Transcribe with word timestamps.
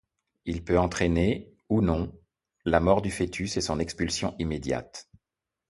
Il 0.45 0.63
peut 0.63 0.79
entraîner, 0.79 1.53
ou 1.69 1.81
non, 1.81 2.11
la 2.65 2.79
mort 2.79 3.03
du 3.03 3.11
fœtus 3.11 3.57
et 3.57 3.61
son 3.61 3.77
expulsion 3.77 4.33
immédiate. 4.39 5.07